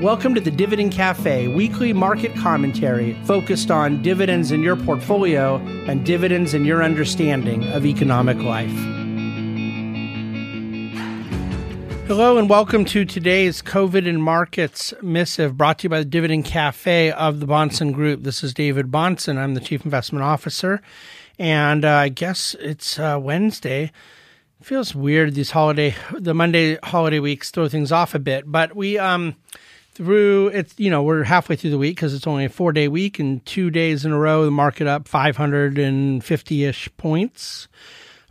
[0.00, 6.04] Welcome to the Dividend Cafe, weekly market commentary focused on dividends in your portfolio and
[6.04, 8.72] dividends in your understanding of economic life.
[12.08, 16.46] Hello, and welcome to today's COVID and Markets missive brought to you by the Dividend
[16.46, 18.24] Cafe of the Bahnsen Group.
[18.24, 19.36] This is David Bahnsen.
[19.36, 20.80] I'm the Chief Investment Officer,
[21.38, 23.92] and uh, I guess it's uh, Wednesday
[24.62, 28.96] feels weird these holiday the monday holiday weeks throw things off a bit but we
[28.96, 29.34] um
[29.94, 32.88] through it's you know we're halfway through the week because it's only a four day
[32.88, 37.68] week and two days in a row the market up 550-ish points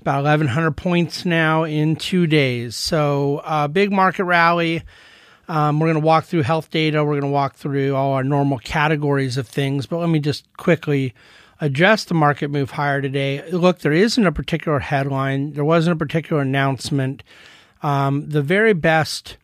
[0.02, 2.76] about 1100 points now in two days.
[2.76, 4.84] So uh, big market rally.
[5.48, 7.04] Um, we're going to walk through health data.
[7.04, 9.86] We're going to walk through all our normal categories of things.
[9.86, 11.14] But let me just quickly
[11.60, 13.48] address the market move higher today.
[13.52, 15.54] Look there isn't a particular headline.
[15.54, 17.22] There wasn't a particular announcement.
[17.84, 19.38] Um, the very best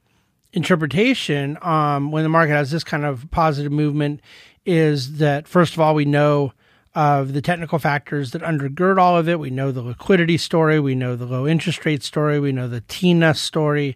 [0.58, 4.20] interpretation um, when the market has this kind of positive movement
[4.66, 6.52] is that first of all we know
[6.96, 9.40] of the technical factors that undergird all of it.
[9.40, 12.82] We know the liquidity story, we know the low interest rate story, we know the
[12.82, 13.96] TINA story.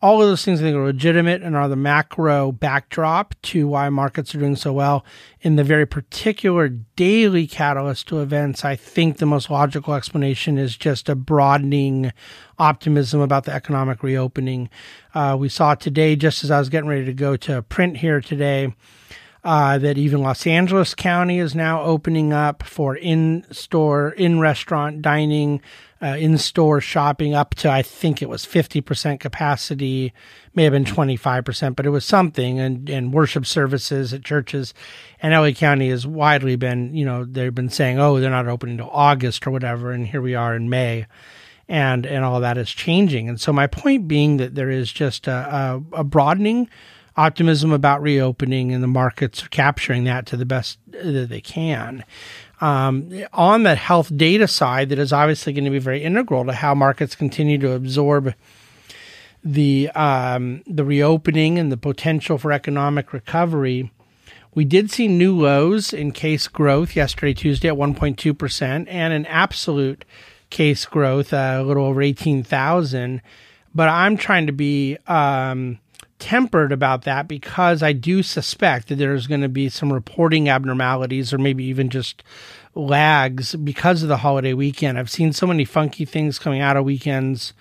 [0.00, 3.90] All of those things I think are legitimate and are the macro backdrop to why
[3.90, 5.04] markets are doing so well.
[5.42, 10.78] In the very particular daily catalyst to events, I think the most logical explanation is
[10.78, 12.10] just a broadening
[12.60, 14.68] optimism about the economic reopening.
[15.14, 18.20] Uh, we saw today, just as I was getting ready to go to print here
[18.20, 18.74] today,
[19.42, 25.00] uh, that even Los Angeles County is now opening up for in store, in restaurant
[25.00, 25.62] dining,
[26.02, 30.12] uh, in store shopping up to, I think it was 50% capacity,
[30.54, 34.74] may have been 25%, but it was something, and, and worship services at churches.
[35.22, 38.78] And LA County has widely been, you know, they've been saying, oh, they're not opening
[38.78, 39.90] until August or whatever.
[39.90, 41.06] And here we are in May.
[41.72, 43.28] And, and all that is changing.
[43.28, 46.68] And so my point being that there is just a, a, a broadening
[47.16, 52.04] optimism about reopening and the markets are capturing that to the best that they can.
[52.60, 56.52] Um, on the health data side, that is obviously going to be very integral to
[56.52, 58.34] how markets continue to absorb
[59.42, 63.90] the um, the reopening and the potential for economic recovery.
[64.54, 70.04] We did see new lows in case growth yesterday, Tuesday, at 1.2%, and an absolute
[70.50, 73.22] case growth, uh, a little over 18,000.
[73.74, 75.78] But I'm trying to be um,
[76.18, 81.32] tempered about that because I do suspect that there's going to be some reporting abnormalities
[81.32, 82.22] or maybe even just
[82.74, 84.98] lags because of the holiday weekend.
[84.98, 87.52] I've seen so many funky things coming out of weekends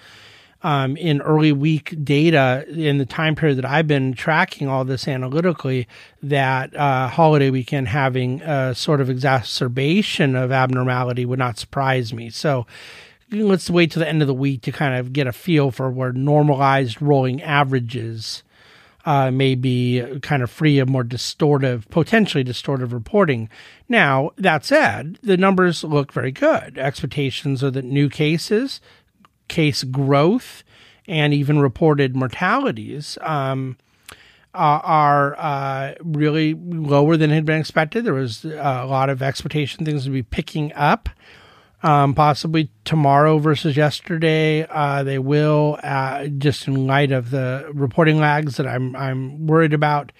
[0.61, 5.07] um, in early week data in the time period that I've been tracking all this
[5.07, 5.87] analytically
[6.21, 12.29] that uh, holiday weekend having a sort of exacerbation of abnormality would not surprise me.
[12.29, 12.65] So
[13.31, 15.89] let's wait till the end of the week to kind of get a feel for
[15.89, 18.43] where normalized rolling averages
[19.05, 23.49] uh, may be kind of free of more distortive, potentially distortive reporting.
[23.87, 26.77] Now, that said, the numbers look very good.
[26.77, 28.81] Expectations are that new cases,
[29.49, 30.63] case growth,
[31.07, 33.77] and even reported mortalities um,
[34.53, 38.05] are uh, really lower than had been expected.
[38.05, 41.09] There was a lot of expectation things would be picking up
[41.83, 44.65] um, possibly tomorrow versus yesterday.
[44.69, 49.73] Uh, they will, uh, just in light of the reporting lags that I'm I'm worried
[49.73, 50.11] about.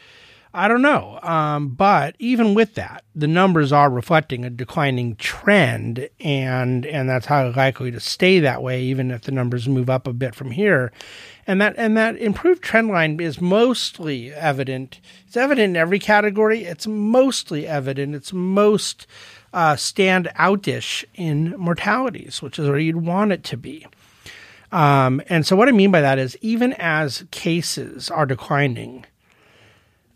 [0.51, 6.09] I don't know, um, but even with that, the numbers are reflecting a declining trend,
[6.19, 10.07] and and that's highly likely to stay that way, even if the numbers move up
[10.07, 10.91] a bit from here.
[11.45, 14.99] And that and that improved trend line is mostly evident.
[15.27, 16.63] It's evident in every category.
[16.63, 18.15] It's mostly evident.
[18.15, 19.05] It's most
[19.53, 23.85] uh, stand outish in mortalities, which is where you'd want it to be.
[24.71, 29.05] Um, and so, what I mean by that is, even as cases are declining,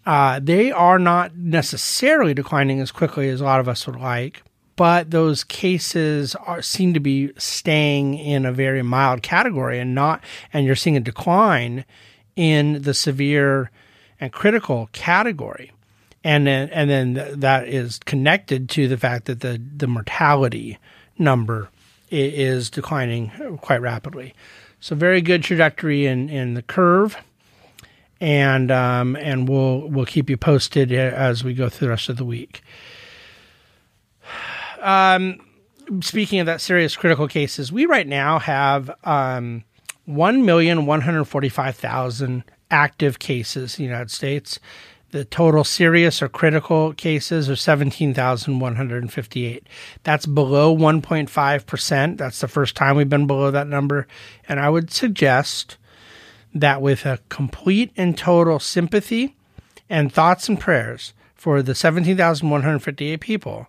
[0.06, 4.44] uh, they are not necessarily declining as quickly as a lot of us would like,
[4.76, 10.22] but those cases are, seem to be staying in a very mild category and not,
[10.52, 11.86] and you're seeing a decline
[12.36, 13.70] in the severe
[14.20, 15.72] and critical category
[16.24, 20.78] and then and then that is connected to the fact that the the mortality
[21.18, 21.70] number
[22.10, 23.32] is declining
[23.62, 24.34] quite rapidly.
[24.80, 27.18] So very good trajectory in in the curve,
[28.24, 32.18] and um, and we'll we'll keep you posted as we go through the rest of
[32.18, 32.62] the week.
[34.82, 35.40] Um,
[36.02, 39.64] speaking of that serious critical cases, we right now have um,
[40.04, 44.60] one million one hundred forty five thousand active cases in the United States.
[45.12, 49.68] The total serious or critical cases are 17,158.
[50.04, 52.18] That's below 1.5%.
[52.18, 54.06] That's the first time we've been below that number.
[54.50, 55.78] And I would suggest
[56.54, 59.36] that with a complete and total sympathy
[59.90, 63.68] and thoughts and prayers for the 17,158 people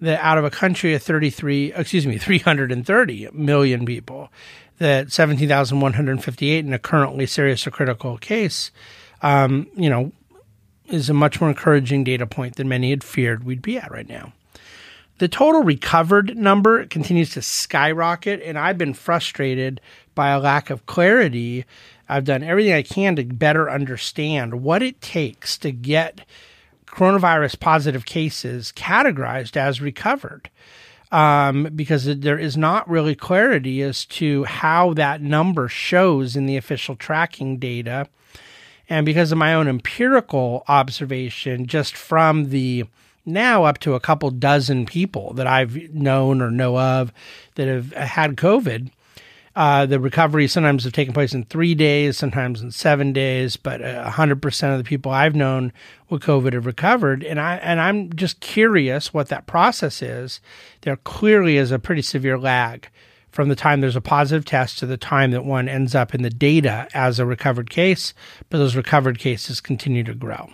[0.00, 4.30] that out of a country of 33, excuse me, 330 million people,
[4.78, 8.72] that 17,158 in a currently serious or critical case,
[9.22, 10.12] um, you know,
[10.86, 14.08] is a much more encouraging data point than many had feared we'd be at right
[14.08, 14.32] now.
[15.18, 19.80] The total recovered number continues to skyrocket, and I've been frustrated
[20.16, 21.64] by a lack of clarity.
[22.12, 26.26] I've done everything I can to better understand what it takes to get
[26.86, 30.50] coronavirus positive cases categorized as recovered.
[31.10, 36.56] Um, because there is not really clarity as to how that number shows in the
[36.56, 38.08] official tracking data.
[38.88, 42.84] And because of my own empirical observation, just from the
[43.26, 47.12] now up to a couple dozen people that I've known or know of
[47.56, 48.90] that have had COVID,
[49.54, 53.80] uh, the recovery sometimes have taken place in three days, sometimes in seven days, but
[53.82, 55.72] hundred percent of the people I've known
[56.08, 60.40] with COVID have recovered, and I and I'm just curious what that process is.
[60.82, 62.88] There clearly is a pretty severe lag
[63.32, 66.22] from the time there's a positive test to the time that one ends up in
[66.22, 68.12] the data as a recovered case,
[68.50, 70.50] but those recovered cases continue to grow.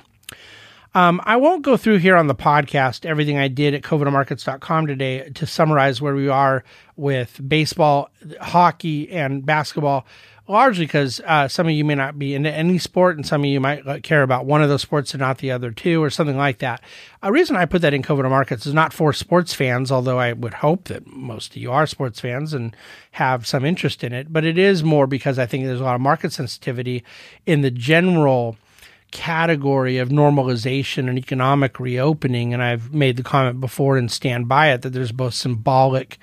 [0.94, 5.31] Um, I won't go through here on the podcast everything I did at covidandmarkets.com today
[5.31, 6.64] to summarize where we are
[6.96, 10.06] with baseball, hockey, and basketball,
[10.49, 13.46] largely because uh, some of you may not be into any sport and some of
[13.46, 16.38] you might care about one of those sports and not the other two or something
[16.38, 16.81] like that.
[17.23, 20.32] A reason I put that in COVID Markets is not for sports fans, although I
[20.32, 22.75] would hope that most of you are sports fans and
[23.12, 25.96] have some interest in it, but it is more because I think there's a lot
[25.96, 27.05] of market sensitivity
[27.44, 28.56] in the general–
[29.11, 32.53] category of normalization and economic reopening.
[32.53, 36.19] And I've made the comment before and stand by it that there's both symbolic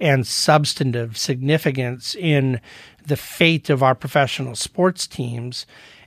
[0.00, 2.60] and substantive significance in
[3.06, 5.66] the fate of our professional sports teams.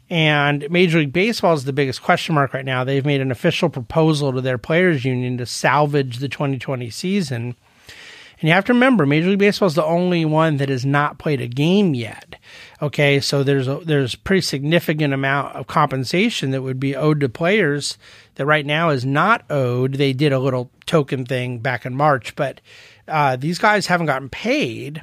[0.09, 2.83] And Major League Baseball is the biggest question mark right now.
[2.83, 7.55] They've made an official proposal to their players' union to salvage the 2020 season.
[8.39, 11.17] And you have to remember, Major League Baseball is the only one that has not
[11.17, 12.35] played a game yet.
[12.83, 17.29] Okay, so there's a there's pretty significant amount of compensation that would be owed to
[17.29, 17.97] players
[18.35, 19.93] that right now is not owed.
[19.93, 22.59] They did a little token thing back in March, but
[23.07, 25.01] uh, these guys haven't gotten paid.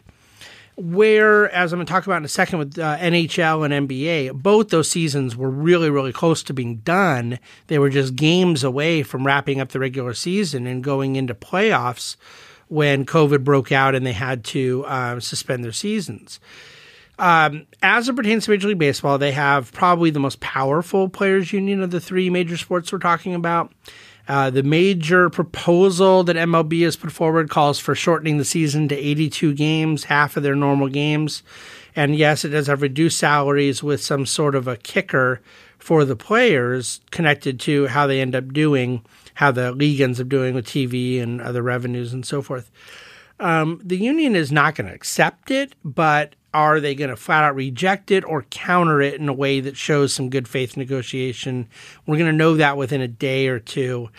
[0.76, 4.34] Where, as I'm going to talk about in a second with uh, NHL and NBA,
[4.34, 7.38] both those seasons were really, really close to being done.
[7.68, 12.16] They were just games away from wrapping up the regular season and going into playoffs
[12.68, 16.40] when COVID broke out and they had to uh, suspend their seasons.
[17.20, 21.52] Um, as it pertains to Major League Baseball, they have probably the most powerful players'
[21.52, 23.72] union of the three major sports we're talking about.
[24.26, 28.96] Uh, the major proposal that MLB has put forward calls for shortening the season to
[28.96, 31.42] 82 games, half of their normal games.
[31.94, 35.42] And yes, it does have reduced salaries with some sort of a kicker
[35.78, 40.28] for the players connected to how they end up doing, how the league ends up
[40.28, 42.70] doing with TV and other revenues and so forth.
[43.40, 47.44] Um, the union is not going to accept it, but are they going to flat
[47.44, 51.68] out reject it or counter it in a way that shows some good faith negotiation?
[52.06, 54.10] We're going to know that within a day or two.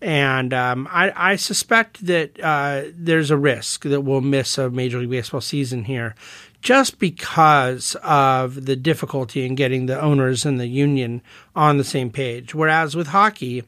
[0.00, 4.98] And um, I, I, suspect that uh, there's a risk that we'll miss a Major
[4.98, 6.14] League Baseball season here
[6.60, 11.22] just because of the difficulty in getting the owners and the union
[11.56, 12.54] on the same page.
[12.54, 13.64] Whereas with hockey,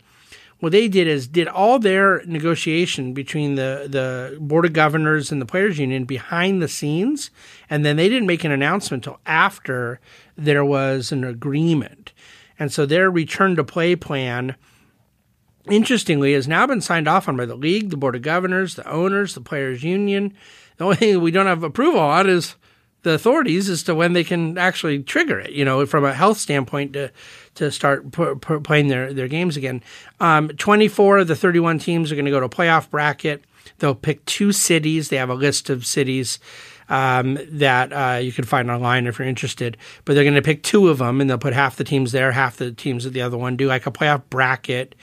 [0.61, 5.41] what they did is did all their negotiation between the, the board of governors and
[5.41, 7.31] the players union behind the scenes
[7.69, 10.01] and then they didn't make an announcement until after
[10.37, 12.13] there was an agreement.
[12.59, 14.57] And so their return to play plan
[15.71, 18.89] interestingly has now been signed off on by the league the board of governors the
[18.89, 20.35] owners the players union.
[20.79, 22.55] The only thing we don't have approval on is
[23.03, 25.53] the authorities as to when they can actually trigger it.
[25.53, 27.11] You know, from a health standpoint to
[27.55, 29.83] to start p- p- playing their their games again.
[30.21, 33.45] Um, Twenty four of the thirty one teams are going to go to playoff bracket.
[33.79, 35.09] They'll pick two cities.
[35.09, 36.39] They have a list of cities.
[36.89, 39.77] Um, that uh, you can find online if you're interested.
[40.05, 42.31] But they're going to pick two of them, and they'll put half the teams there,
[42.31, 43.57] half the teams at the other one.
[43.57, 44.95] Do like a playoff bracket,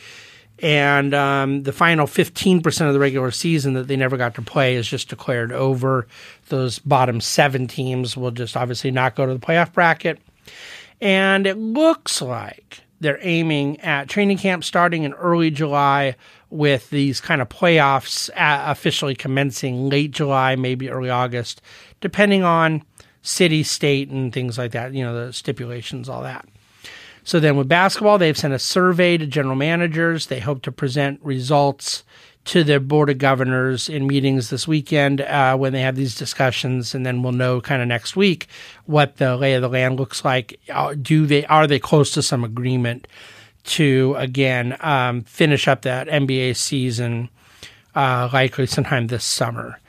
[0.60, 4.76] and um, the final 15% of the regular season that they never got to play
[4.76, 6.08] is just declared over.
[6.50, 10.20] Those bottom seven teams will just obviously not go to the playoff bracket.
[11.02, 16.16] And it looks like they're aiming at training camp starting in early July
[16.50, 21.62] with these kind of playoffs officially commencing late July, maybe early August,
[22.00, 22.84] depending on
[23.24, 26.48] city, state, and things like that, you know, the stipulations, all that.
[27.24, 30.28] So then with basketball, they've sent a survey to general managers.
[30.28, 32.04] They hope to present results
[32.46, 36.94] to their board of governors in meetings this weekend uh, when they have these discussions,
[36.94, 38.48] and then we'll know kind of next week
[38.86, 40.60] what the lay of the land looks like.
[40.70, 43.08] Uh, do they are they close to some agreement
[43.64, 47.30] to again um, finish up that NBA season,
[47.96, 49.80] uh, likely sometime this summer.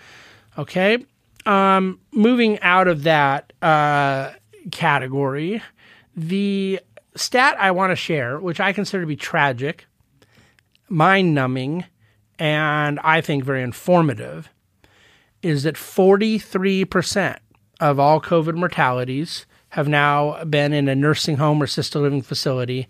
[0.57, 1.05] Okay,
[1.47, 4.31] um, moving out of that uh,
[4.71, 5.61] category,
[6.15, 6.79] the
[7.17, 9.87] stat I want to share, which I consider to be tragic,
[10.89, 11.85] mind numbing,
[12.39, 14.49] and I think very informative,
[15.43, 17.39] is that 43%
[17.81, 22.89] of all COVID mortalities have now been in a nursing home or assisted living facility.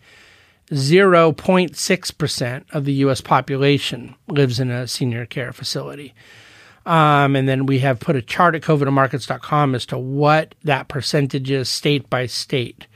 [0.71, 6.15] 0.6% of the US population lives in a senior care facility.
[6.87, 11.51] Um, and then we have put a chart at covidmarkets.com as to what that percentage
[11.51, 12.87] is state by state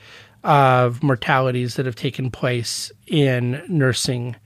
[0.44, 4.36] of mortalities that have taken place in nursing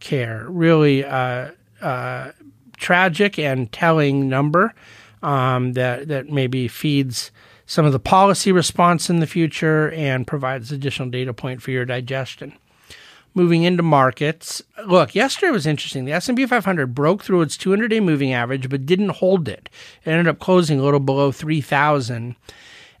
[0.00, 0.46] care.
[0.48, 2.32] Really uh, uh,
[2.76, 4.74] tragic and telling number
[5.22, 7.30] um, that, that maybe feeds
[7.66, 11.84] some of the policy response in the future and provides additional data point for your
[11.84, 12.52] digestion
[13.34, 14.62] moving into markets.
[14.86, 16.04] Look, yesterday was interesting.
[16.04, 19.68] The S&P 500 broke through its 200-day moving average but didn't hold it.
[20.04, 22.36] It ended up closing a little below 3,000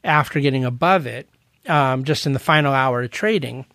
[0.02, 1.28] after getting above it
[1.66, 3.66] um, just in the final hour of trading.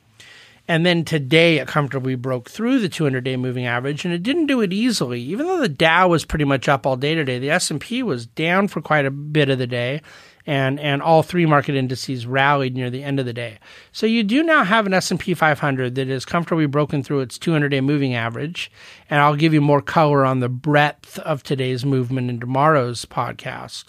[0.69, 4.61] And then today it comfortably broke through the 200-day moving average, and it didn't do
[4.61, 5.19] it easily.
[5.19, 8.67] Even though the Dow was pretty much up all day today, the S&P was down
[8.67, 9.99] for quite a bit of the day,
[10.45, 13.57] and and all three market indices rallied near the end of the day.
[13.91, 17.81] So you do now have an S&P 500 that is comfortably broken through its 200-day
[17.81, 18.71] moving average,
[19.09, 23.85] and I'll give you more color on the breadth of today's movement in tomorrow's podcast.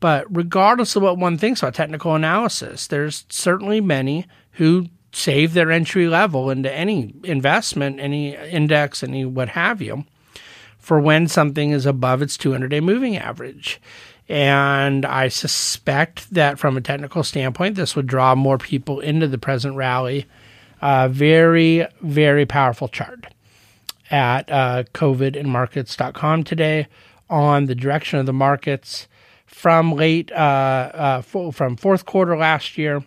[0.00, 5.72] But regardless of what one thinks about technical analysis, there's certainly many who save their
[5.72, 10.04] entry level into any investment, any index, any what have you,
[10.78, 13.80] for when something is above its 200 day moving average.
[14.28, 19.38] And I suspect that from a technical standpoint, this would draw more people into the
[19.38, 20.26] present rally.
[20.80, 23.26] Uh, very, very powerful chart
[24.10, 26.86] at uh, covidandmarkets.com today
[27.30, 29.08] on the direction of the markets
[29.48, 33.02] from late, uh, uh, from fourth quarter last year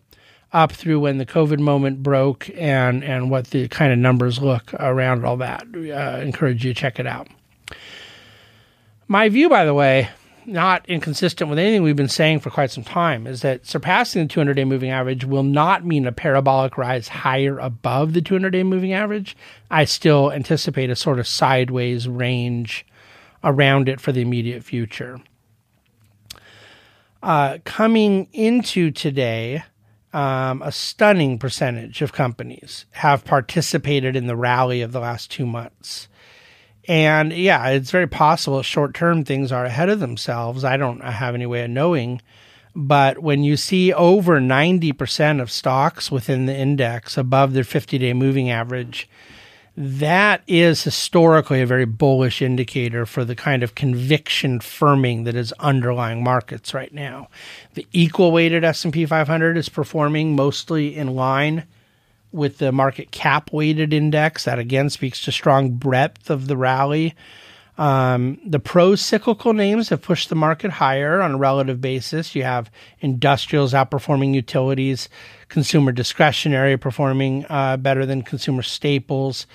[0.51, 4.73] up through when the COVID moment broke and, and what the kind of numbers look
[4.73, 5.63] around all that.
[5.73, 7.27] Uh, encourage you to check it out.
[9.07, 10.09] My view, by the way,
[10.45, 14.27] not inconsistent with anything we've been saying for quite some time, is that surpassing the
[14.27, 18.63] 200 day moving average will not mean a parabolic rise higher above the 200 day
[18.63, 19.37] moving average.
[19.69, 22.85] I still anticipate a sort of sideways range
[23.43, 25.21] around it for the immediate future.
[27.23, 29.63] Uh, coming into today,
[30.13, 35.45] um, a stunning percentage of companies have participated in the rally of the last two
[35.45, 36.07] months.
[36.87, 40.63] And yeah, it's very possible short term things are ahead of themselves.
[40.63, 42.21] I don't have any way of knowing.
[42.73, 48.13] But when you see over 90% of stocks within the index above their 50 day
[48.13, 49.09] moving average,
[49.77, 55.53] that is historically a very bullish indicator for the kind of conviction firming that is
[55.59, 57.29] underlying markets right now.
[57.75, 61.65] The equal weighted S&P 500 is performing mostly in line
[62.33, 64.43] with the market cap weighted index.
[64.43, 67.15] That again speaks to strong breadth of the rally.
[67.81, 72.35] Um, the pro cyclical names have pushed the market higher on a relative basis.
[72.35, 72.69] You have
[72.99, 75.09] industrials outperforming utilities,
[75.47, 79.47] consumer discretionary performing uh, better than consumer staples.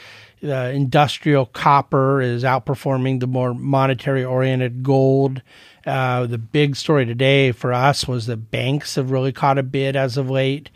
[0.42, 5.40] Industrial copper is outperforming the more monetary oriented gold.
[5.87, 9.95] Uh, the big story today for us was that banks have really caught a bid
[9.95, 10.68] as of late.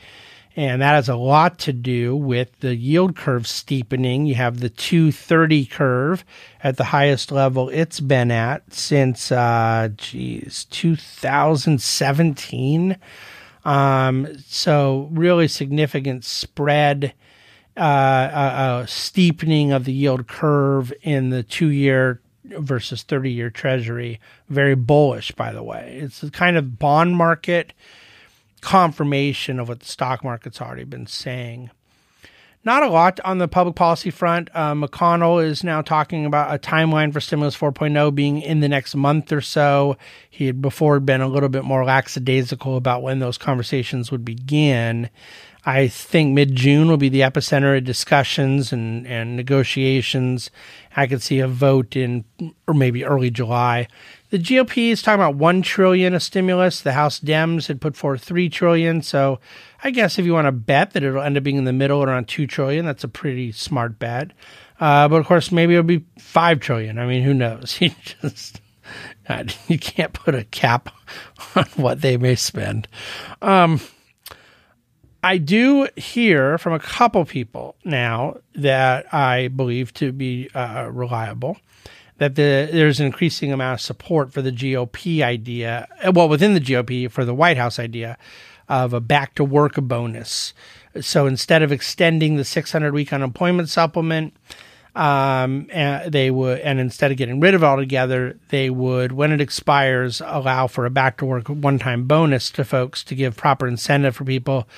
[0.60, 4.26] And that has a lot to do with the yield curve steepening.
[4.26, 6.22] You have the 230 curve
[6.62, 12.98] at the highest level it's been at since, uh, geez, 2017.
[13.64, 17.14] Um, so, really significant spread,
[17.74, 23.48] uh, uh, uh, steepening of the yield curve in the two year versus 30 year
[23.48, 24.20] treasury.
[24.50, 26.00] Very bullish, by the way.
[26.02, 27.72] It's the kind of bond market
[28.60, 31.70] confirmation of what the stock market's already been saying.
[32.62, 34.50] Not a lot on the public policy front.
[34.52, 38.94] Uh, McConnell is now talking about a timeline for Stimulus 4.0 being in the next
[38.94, 39.96] month or so.
[40.28, 45.08] He had before been a little bit more lackadaisical about when those conversations would begin.
[45.64, 50.50] I think mid June will be the epicenter of discussions and, and negotiations.
[50.94, 52.24] I could see a vote in
[52.66, 53.88] or maybe early July.
[54.30, 56.80] The GOP is talking about one trillion of stimulus.
[56.80, 59.02] The House Dems had put forth three trillion.
[59.02, 59.40] So
[59.82, 62.02] I guess if you want to bet that it'll end up being in the middle
[62.02, 64.30] around two trillion, that's a pretty smart bet.
[64.78, 66.98] Uh, but of course, maybe it'll be five trillion.
[66.98, 67.78] I mean, who knows?
[67.80, 67.90] You
[68.22, 68.60] just
[69.68, 70.88] you can't put a cap
[71.56, 72.88] on what they may spend.
[73.42, 73.80] Um,
[75.22, 81.58] I do hear from a couple people now that I believe to be uh, reliable
[82.20, 86.60] that the, there's an increasing amount of support for the GOP idea, well, within the
[86.60, 88.18] GOP for the White House idea
[88.68, 90.52] of a back to work bonus.
[91.00, 94.34] So instead of extending the 600 week unemployment supplement,
[94.94, 99.32] um, and they would, and instead of getting rid of it altogether, they would, when
[99.32, 103.34] it expires, allow for a back to work one time bonus to folks to give
[103.34, 104.68] proper incentive for people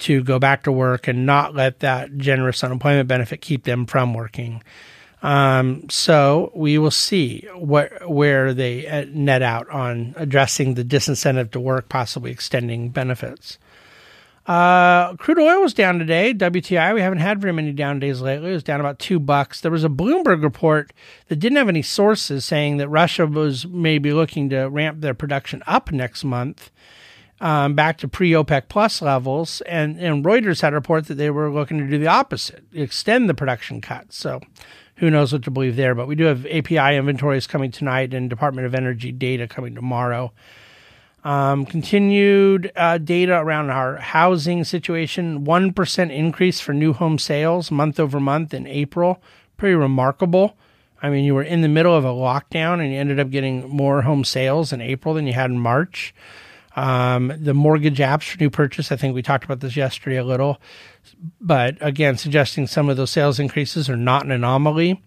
[0.00, 4.12] to go back to work and not let that generous unemployment benefit keep them from
[4.12, 4.62] working.
[5.24, 11.50] Um, so we will see what where they uh, net out on addressing the disincentive
[11.52, 13.56] to work, possibly extending benefits.
[14.46, 16.34] Uh, crude oil was down today.
[16.34, 18.50] WTI, we haven't had very many down days lately.
[18.50, 19.62] It was down about two bucks.
[19.62, 20.92] There was a Bloomberg report
[21.28, 25.62] that didn't have any sources saying that Russia was maybe looking to ramp their production
[25.66, 26.70] up next month.
[27.40, 31.30] Um, back to pre OPEC plus levels, and, and Reuters had a report that they
[31.30, 34.16] were looking to do the opposite, extend the production cuts.
[34.16, 34.40] So,
[34.96, 35.94] who knows what to believe there?
[35.94, 40.32] But we do have API inventories coming tonight and Department of Energy data coming tomorrow.
[41.24, 47.98] Um, continued uh, data around our housing situation 1% increase for new home sales month
[47.98, 49.22] over month in April.
[49.56, 50.56] Pretty remarkable.
[51.02, 53.68] I mean, you were in the middle of a lockdown and you ended up getting
[53.68, 56.14] more home sales in April than you had in March.
[56.76, 60.24] Um, the mortgage apps for new purchase, I think we talked about this yesterday a
[60.24, 60.60] little,
[61.40, 65.00] but again, suggesting some of those sales increases are not an anomaly.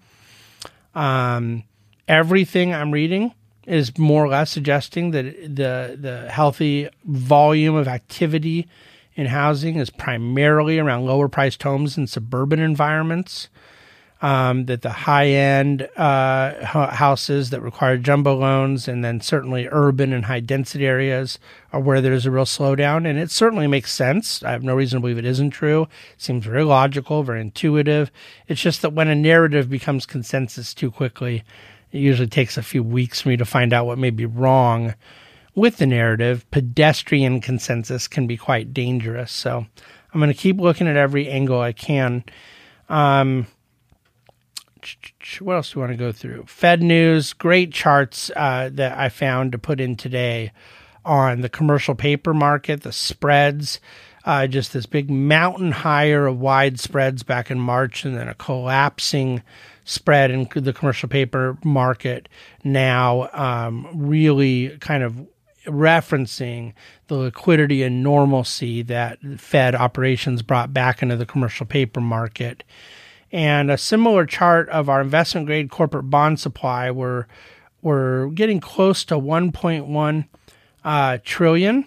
[0.96, 1.64] Um,
[2.08, 3.34] everything I'm reading
[3.66, 8.68] is more or less suggesting that the the healthy volume of activity
[9.16, 13.50] in housing is primarily around lower priced homes in suburban environments.
[14.20, 20.12] Um, that the high end uh, houses that require jumbo loans, and then certainly urban
[20.12, 21.38] and high density areas
[21.72, 23.08] are where there's a real slowdown.
[23.08, 24.42] And it certainly makes sense.
[24.42, 25.84] I have no reason to believe it isn't true.
[25.84, 28.10] It seems very logical, very intuitive.
[28.48, 31.44] It's just that when a narrative becomes consensus too quickly,
[31.92, 34.96] it usually takes a few weeks for me to find out what may be wrong
[35.54, 36.50] with the narrative.
[36.50, 39.32] Pedestrian consensus can be quite dangerous.
[39.32, 39.66] So
[40.12, 42.24] I'm going to keep looking at every angle I can.
[42.90, 43.48] Um,
[45.40, 46.46] what else do we want to go through?
[46.48, 50.52] Fed news, great charts uh, that I found to put in today
[51.06, 53.80] on the commercial paper market, the spreads.
[54.26, 58.34] Uh, just this big mountain higher of wide spreads back in March, and then a
[58.34, 59.42] collapsing
[59.86, 62.28] spread in the commercial paper market
[62.62, 65.26] now, um, really kind of
[65.66, 66.74] referencing
[67.08, 72.64] the liquidity and normalcy that Fed operations brought back into the commercial paper market.
[73.32, 77.26] And a similar chart of our investment grade corporate bond supply, we're,
[77.82, 80.28] we're getting close to 1.1
[80.84, 81.86] uh, trillion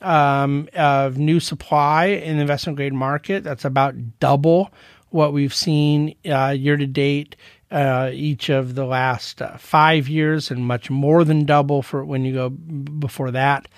[0.00, 3.44] um, of new supply in the investment grade market.
[3.44, 4.72] That's about double
[5.10, 7.36] what we've seen uh, year to date
[7.70, 12.24] uh, each of the last uh, five years, and much more than double for when
[12.24, 13.68] you go before that.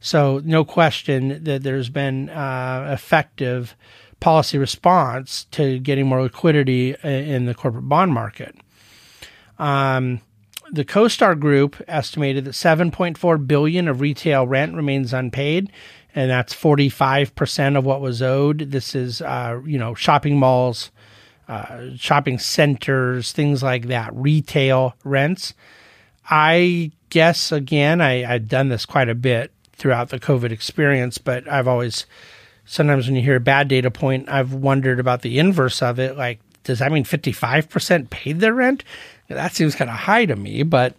[0.00, 3.76] So, no question that there's been uh, effective
[4.20, 8.54] policy response to getting more liquidity in the corporate bond market.
[9.58, 10.20] Um,
[10.72, 15.72] the CoStar Group estimated that 7.4 billion of retail rent remains unpaid,
[16.14, 18.70] and that's 45% of what was owed.
[18.70, 20.90] This is, uh, you know, shopping malls,
[21.48, 25.54] uh, shopping centers, things like that, retail rents.
[26.30, 31.48] I guess again, I, I've done this quite a bit throughout the COVID experience, but
[31.48, 32.06] I've always
[32.70, 36.16] sometimes when you hear a bad data point, I've wondered about the inverse of it.
[36.16, 38.84] Like, does that mean 55% paid their rent?
[39.28, 40.94] That seems kind of high to me, but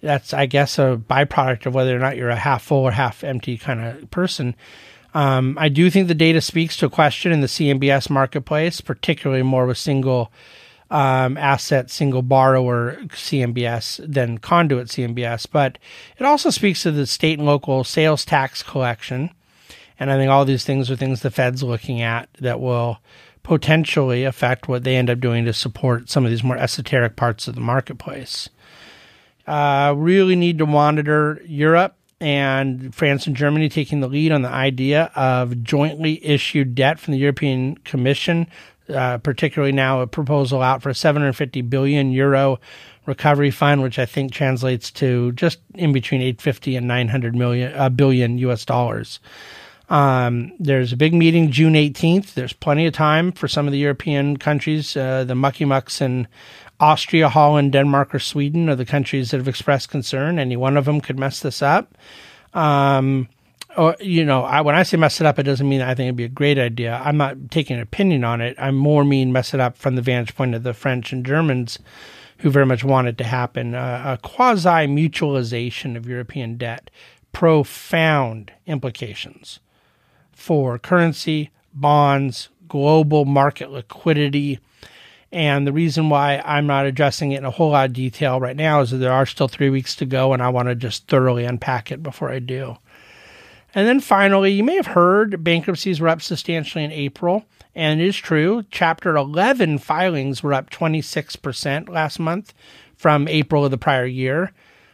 [0.00, 3.22] that's, I guess, a byproduct of whether or not you're a half full or half
[3.22, 4.54] empty kind of person.
[5.12, 9.42] Um, I do think the data speaks to a question in the CMBS marketplace, particularly
[9.42, 10.32] more with single
[10.90, 15.46] um, asset, single borrower CMBS than conduit CMBS.
[15.50, 15.76] But
[16.18, 19.30] it also speaks to the state and local sales tax collection.
[20.02, 22.98] And I think all these things are things the Fed's looking at that will
[23.44, 27.46] potentially affect what they end up doing to support some of these more esoteric parts
[27.46, 28.48] of the marketplace.
[29.46, 34.48] Uh, really need to monitor Europe and France and Germany taking the lead on the
[34.48, 38.48] idea of jointly issued debt from the European Commission,
[38.88, 42.58] uh, particularly now a proposal out for a 750 billion euro
[43.06, 47.88] recovery fund, which I think translates to just in between 850 and 900 million uh,
[47.88, 48.64] billion U.S.
[48.64, 49.20] dollars.
[49.92, 52.32] Um, there's a big meeting June 18th.
[52.32, 56.26] There's plenty of time for some of the European countries, uh, the mucky mucks and
[56.80, 60.38] Austria, Holland, Denmark, or Sweden are the countries that have expressed concern.
[60.38, 61.94] Any one of them could mess this up.
[62.54, 63.28] Um,
[63.76, 66.06] or you know, I, when I say mess it up, it doesn't mean I think
[66.06, 66.98] it'd be a great idea.
[67.04, 68.56] I'm not taking an opinion on it.
[68.58, 71.78] I more mean mess it up from the vantage point of the French and Germans,
[72.38, 73.74] who very much want it to happen.
[73.74, 76.90] Uh, a quasi mutualization of European debt,
[77.32, 79.60] profound implications
[80.42, 84.58] for currency, bonds, global market liquidity.
[85.30, 88.56] And the reason why I'm not addressing it in a whole lot of detail right
[88.56, 91.06] now is that there are still three weeks to go, and I want to just
[91.06, 92.76] thoroughly unpack it before I do.
[93.72, 97.44] And then finally, you may have heard bankruptcies were up substantially in April.
[97.74, 98.64] And it is true.
[98.70, 102.52] Chapter 11 filings were up 26% last month
[102.96, 104.52] from April of the prior year.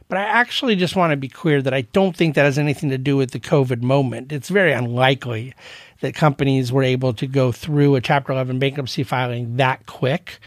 [0.09, 2.91] But I actually just want to be clear that I don't think that has anything
[2.91, 4.33] to do with the COVID moment.
[4.33, 5.55] It's very unlikely
[6.01, 10.39] that companies were able to go through a Chapter 11 bankruptcy filing that quick.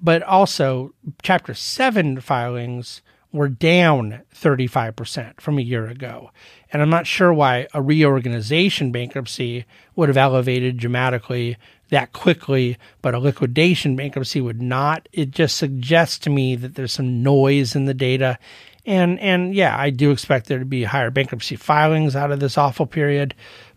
[0.00, 6.30] But also, Chapter 7 filings were down 35% from a year ago.
[6.72, 9.64] And I'm not sure why a reorganization bankruptcy
[9.96, 11.56] would have elevated dramatically
[11.88, 15.08] that quickly, but a liquidation bankruptcy would not.
[15.12, 18.38] It just suggests to me that there's some noise in the data.
[18.84, 22.58] And and yeah, I do expect there to be higher bankruptcy filings out of this
[22.58, 23.34] awful period,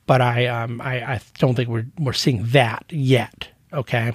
[0.08, 3.50] but I um I, I don't think we're we're seeing that yet.
[3.72, 4.13] Okay.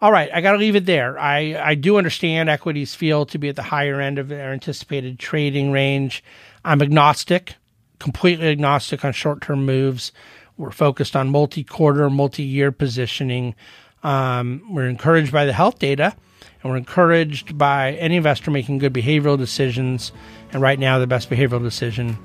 [0.00, 1.18] All right, I got to leave it there.
[1.18, 5.18] I, I do understand equities feel to be at the higher end of their anticipated
[5.18, 6.22] trading range.
[6.66, 7.54] I'm agnostic,
[7.98, 10.12] completely agnostic on short term moves.
[10.58, 13.54] We're focused on multi quarter, multi year positioning.
[14.02, 16.14] Um, we're encouraged by the health data,
[16.62, 20.12] and we're encouraged by any investor making good behavioral decisions.
[20.52, 22.18] And right now, the best behavioral decision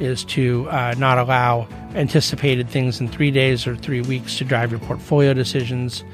[0.00, 4.70] is to uh, not allow anticipated things in three days or three weeks to drive
[4.70, 6.04] your portfolio decisions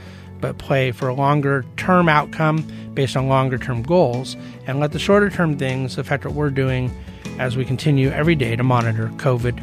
[0.40, 4.98] but play for a longer term outcome based on longer term goals and let the
[4.98, 6.90] shorter term things affect what we're doing
[7.38, 9.58] as we continue every day to monitor COVID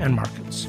[0.00, 0.68] and markets.